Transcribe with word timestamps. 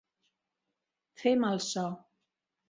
Fer 1.25 1.35
mal 1.43 1.61
so. 1.67 1.85